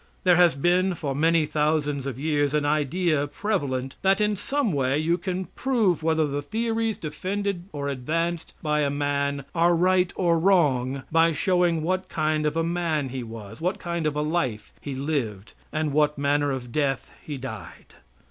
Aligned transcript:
There 0.23 0.35
has 0.35 0.55
been 0.55 0.95
for 0.95 1.13
many 1.13 1.45
thousands 1.45 2.07
of 2.07 2.19
years 2.19 2.55
an 2.55 2.65
idea 2.65 3.27
prevalent 3.27 3.97
that 4.01 4.19
in 4.19 4.35
some 4.35 4.73
way 4.73 4.97
you 4.97 5.15
can 5.15 5.45
prove 5.53 6.01
whether 6.01 6.25
the 6.25 6.41
theories 6.41 6.97
defended 6.97 7.65
or 7.71 7.87
advanced 7.87 8.55
by 8.63 8.79
a 8.79 8.89
man 8.89 9.45
are 9.53 9.75
right 9.75 10.11
or 10.15 10.39
wrong 10.39 11.03
by 11.11 11.33
showing 11.33 11.83
what 11.83 12.09
kind 12.09 12.47
of 12.47 12.57
a 12.57 12.63
man 12.63 13.09
he 13.09 13.21
was, 13.21 13.61
what 13.61 13.77
kind 13.77 14.07
of 14.07 14.15
a 14.15 14.21
life 14.23 14.73
he 14.81 14.95
lived, 14.95 15.53
and 15.71 15.93
what 15.93 16.17
manner 16.17 16.49
of 16.49 16.71
death 16.71 17.11
he 17.23 17.37
died. 17.37 17.93